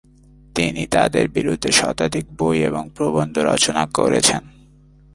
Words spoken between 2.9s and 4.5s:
প্রবন্ধ রচনা করেছেন।